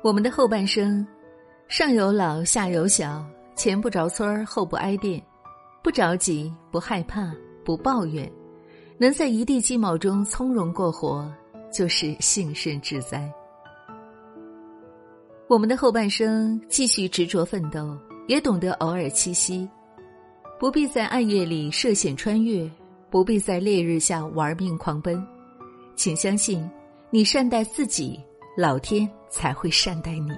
[0.00, 1.04] 我们的后半生，
[1.66, 3.26] 上有老，下有小，
[3.56, 5.20] 前不着村，后不挨店，
[5.82, 7.32] 不着急，不害怕，
[7.64, 8.30] 不抱怨，
[8.96, 11.28] 能在一地鸡毛中从容过活，
[11.72, 13.28] 就是幸甚至哉。
[15.48, 19.68] 我们的后半生，继续执着奋斗，也懂得偶尔栖息，
[20.60, 22.70] 不必在暗夜里涉险穿越，
[23.10, 25.26] 不必在烈日下玩命狂奔，
[25.96, 26.70] 请相信，
[27.10, 28.20] 你善待自己。
[28.56, 30.30] 老天才会善待你。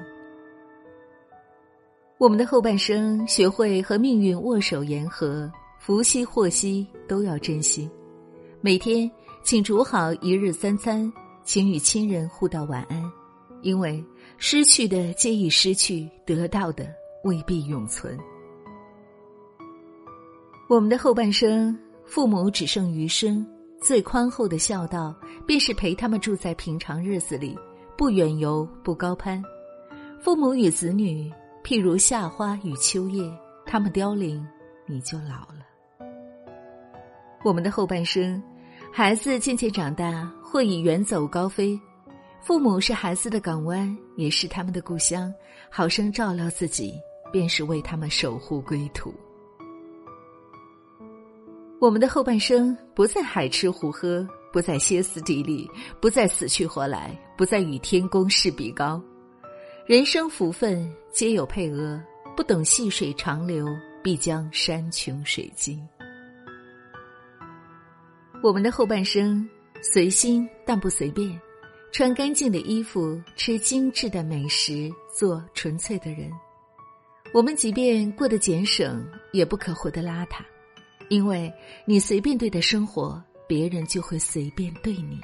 [2.19, 7.91] 我们的后半生，学会和命运握手言和，福兮祸兮都要珍惜。
[8.61, 9.11] 每天，
[9.43, 11.11] 请煮好一日三餐，
[11.45, 13.11] 请与亲人互道晚安，
[13.63, 14.05] 因为
[14.37, 16.87] 失去的皆已失去，得到的
[17.25, 18.19] 未必永存。
[20.69, 23.47] 我们的后半生，父母只剩余生，
[23.81, 27.57] 最宽厚的孝道，便是陪他们住在平常日子里。
[28.01, 29.45] 不远游，不高攀，
[30.19, 31.31] 父母与子女，
[31.63, 33.31] 譬如夏花与秋叶，
[33.67, 34.43] 他们凋零，
[34.87, 35.67] 你就老了。
[37.45, 38.43] 我们的后半生，
[38.91, 41.79] 孩子渐渐长大，或已远走高飞，
[42.41, 45.31] 父母是孩子的港湾，也是他们的故乡，
[45.69, 46.95] 好生照料自己，
[47.31, 49.13] 便是为他们守护归途。
[51.81, 54.27] 我们的后半生，不再海吃胡喝。
[54.53, 59.01] 不再歇斯底里，不再死去活来，不再与天公试比高。
[59.87, 62.03] 人生福分皆有配额，
[62.37, 63.65] 不懂细水长流，
[64.03, 65.81] 必将山穷水尽。
[68.43, 69.49] 我们的后半生，
[69.81, 71.41] 随心但不随便，
[71.93, 76.29] 穿干净的衣服，吃精致的美食，做纯粹的人。
[77.33, 80.43] 我们即便过得俭省，也不可活得邋遢，
[81.11, 81.53] 因为
[81.85, 83.23] 你随便对待生活。
[83.51, 85.21] 别人就会随便对你。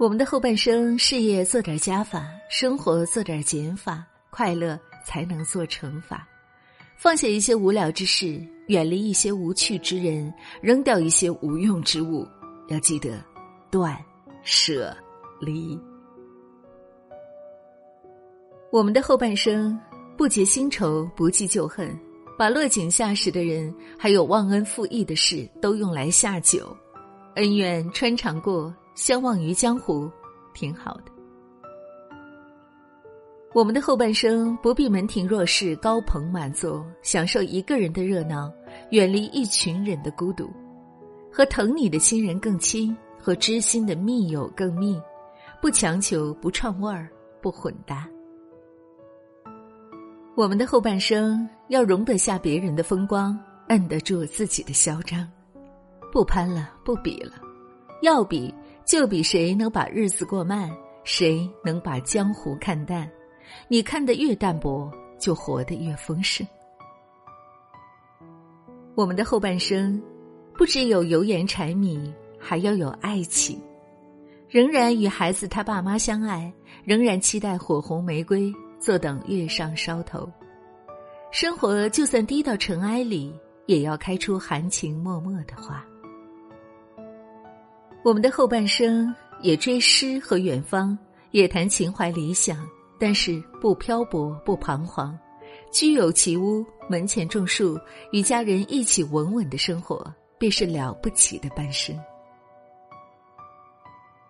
[0.00, 6.26] 我们的后半生，事业做点加法，生活做点减法，快乐才能做乘法。
[6.96, 12.26] 放下一些无聊之事，远离一些无趣之人，扔掉一些无用之物。
[12.66, 13.24] 要记得
[13.70, 13.96] 断
[14.42, 14.92] 舍
[15.40, 15.78] 离。
[18.72, 19.80] 我们的后半生，
[20.16, 21.96] 不结新仇，不记旧恨。
[22.40, 26.74] 把落井下石的人，还有忘恩负义的事，都用来下酒，
[27.34, 30.10] 恩怨穿肠过，相忘于江湖，
[30.54, 31.12] 挺好的。
[33.52, 38.50] 我们的后半生不必门庭若市、高朋满座，享受一个人的热闹，
[38.88, 40.48] 远离一群人的孤独，
[41.30, 44.98] 和疼你的亲人更亲，和知心的密友更密，
[45.60, 47.06] 不强求，不串味儿，
[47.42, 48.08] 不混搭。
[50.40, 55.30] 我们的后半生要容得下别人的风光，摁得住自己的嚣张，
[56.10, 57.32] 不攀了，不比了，
[58.00, 58.54] 要比
[58.86, 60.74] 就比谁能把日子过慢，
[61.04, 63.06] 谁能把江湖看淡。
[63.68, 66.46] 你看得越淡薄，就活得越丰盛。
[68.94, 70.02] 我们的后半生，
[70.54, 73.60] 不只有油盐柴米，还要有爱情，
[74.48, 76.50] 仍然与孩子他爸妈相爱，
[76.82, 78.50] 仍然期待火红玫瑰。
[78.80, 80.26] 坐等月上梢头，
[81.30, 83.30] 生活就算低到尘埃里，
[83.66, 85.84] 也要开出含情脉脉的花。
[88.02, 90.98] 我们的后半生也追诗和远方，
[91.32, 92.66] 也谈情怀理想，
[92.98, 95.16] 但是不漂泊，不彷徨，
[95.70, 97.78] 居有其屋，门前种树，
[98.12, 100.02] 与家人一起稳稳的生活，
[100.38, 101.94] 便是了不起的半生。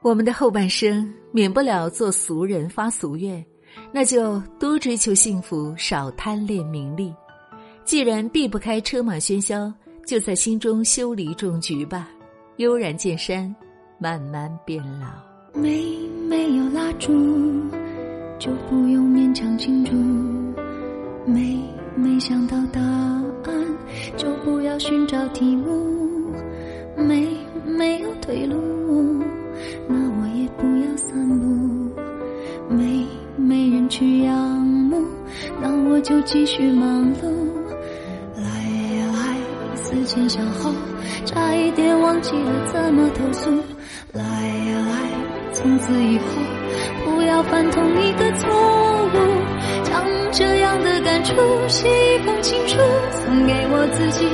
[0.03, 3.47] 我们的后半生免不了做俗人，发俗愿。
[3.93, 7.15] 那就多追求幸福，少贪恋名利。
[7.85, 9.73] 既然避不开车马喧嚣，
[10.07, 12.09] 就在心中修篱种菊吧。
[12.57, 13.55] 悠然见山，
[13.99, 15.09] 慢慢变老。
[15.53, 15.85] 没
[16.29, 17.13] 没有蜡烛，
[18.39, 19.93] 就不用勉强庆祝。
[21.31, 21.59] 没
[21.97, 23.77] 没想到答案，
[24.17, 26.33] 就不要寻找题目。
[26.97, 27.29] 没
[27.65, 28.57] 没有退路，
[29.89, 31.70] 那我也不要散步。
[34.01, 34.97] 去仰慕，
[35.61, 37.29] 那我就继续忙碌。
[38.35, 38.43] 来
[38.97, 40.73] 呀来，思前想后，
[41.27, 43.51] 差一点忘记了怎么投诉。
[44.15, 46.25] 来呀来，从此以后
[47.05, 48.49] 不要犯同一个错
[49.13, 49.19] 误。
[49.85, 50.03] 将
[50.33, 51.35] 这样的感触
[51.69, 52.79] 写一封情书，
[53.13, 54.25] 送给我自己，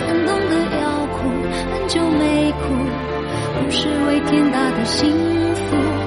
[0.00, 1.28] 感动的要哭，
[1.70, 2.72] 很久没哭，
[3.60, 5.12] 不是为天大的幸
[5.54, 6.01] 福。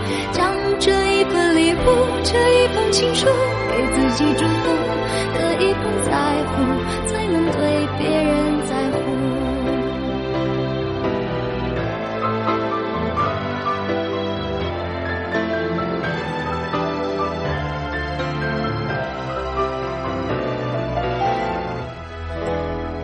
[1.85, 1.91] 不
[2.23, 3.27] 这一封情书
[3.69, 4.65] 给自己祝福
[5.37, 6.09] 的一份在
[6.47, 6.53] 乎
[7.05, 7.61] 才能对
[7.99, 8.33] 别人
[8.65, 8.95] 在乎。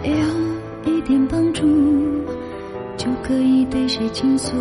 [0.04, 1.62] 有一点帮助
[2.98, 4.58] 就可以对谁倾诉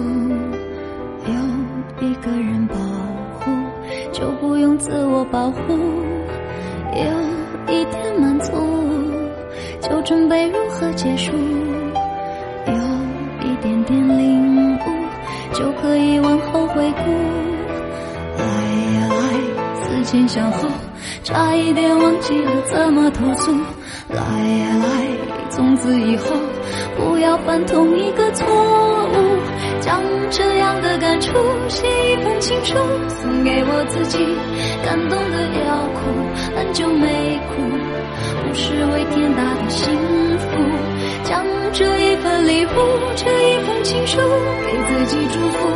[1.25, 1.33] 有
[2.07, 2.77] 一个人保
[3.39, 3.80] 护。
[4.13, 5.61] 就不用自我保护。
[6.93, 7.03] 有
[7.73, 8.53] 一点满足，
[9.81, 11.33] 就准备如何结束。
[12.67, 12.73] 有
[13.49, 14.81] 一点点领悟，
[15.53, 17.11] 就可以往后回顾。
[18.37, 18.45] 来
[18.95, 19.21] 呀来，
[19.83, 20.69] 思前想后，
[21.23, 23.53] 差一点忘记了怎么投诉。
[24.09, 26.35] 来呀来，从此以后
[26.97, 29.41] 不要犯同一个错误。
[29.81, 30.01] 将
[30.31, 30.90] 这样的
[31.21, 31.33] 出
[31.69, 32.75] 写一封情书，
[33.21, 34.19] 送给我自己。
[34.83, 35.37] 感动得
[35.69, 36.01] 要哭，
[36.57, 37.61] 很久没哭，
[38.43, 39.85] 不是为天大的幸
[40.39, 40.49] 福。
[41.25, 42.69] 将这一份礼物，
[43.15, 44.19] 这一封情书，
[44.65, 45.69] 给自己祝福，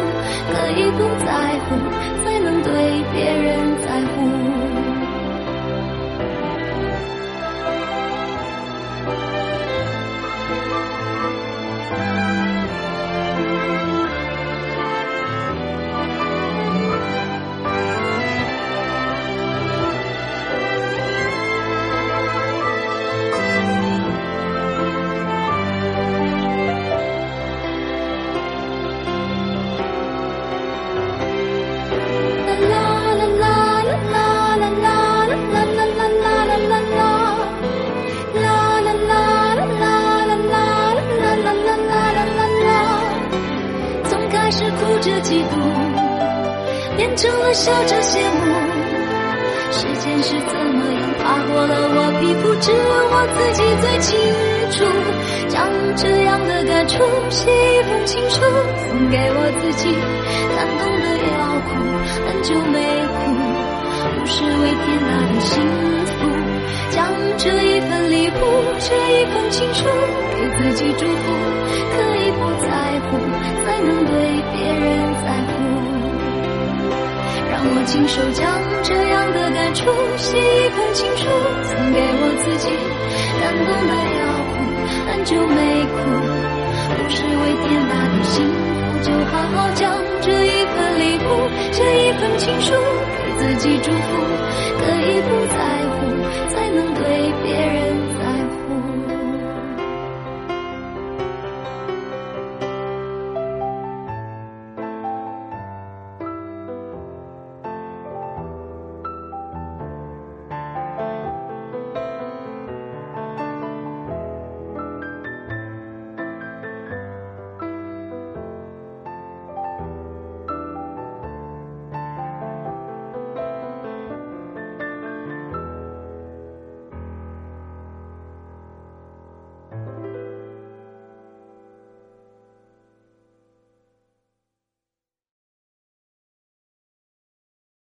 [0.50, 1.30] 可以不在
[1.68, 1.76] 乎，
[2.24, 2.72] 才能对
[3.12, 4.73] 别人在乎。
[45.24, 45.56] 嫉妒
[46.96, 48.44] 变成了笑着羡慕，
[49.72, 52.76] 时间是怎么样爬过了我皮肤，只有
[53.10, 54.12] 我自己最清
[54.70, 54.76] 楚。
[55.48, 55.56] 将
[55.96, 58.42] 这样的感触写一封情书，
[58.86, 59.88] 送给我自己。
[60.54, 61.72] 感动的要哭，
[62.26, 62.76] 很久没
[63.16, 63.16] 哭，
[64.20, 65.93] 不是为天大的幸福。
[68.84, 69.80] 写一，封情书，
[70.36, 71.24] 给自己祝福，
[71.88, 72.68] 可以不在
[73.08, 73.16] 乎，
[73.64, 74.12] 才能对
[74.52, 74.84] 别人
[75.24, 75.56] 在乎。
[77.48, 78.44] 让我亲手将
[78.84, 79.88] 这样的感触
[80.20, 81.24] 写一封情书，
[81.64, 82.68] 送给我自己。
[83.40, 84.20] 感动的要
[84.52, 84.54] 哭，
[85.08, 85.58] 很久没
[85.88, 85.96] 哭，
[86.92, 92.76] 不是为天大的幸福，就好好将这一份礼物，这一份情书
[93.16, 94.12] 给自己祝福，
[94.76, 95.56] 可以不在
[95.88, 96.04] 乎。
[96.54, 96.83] 才能